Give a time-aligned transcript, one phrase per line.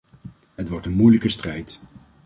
[0.55, 1.79] Het wordt een moeilijke strijd.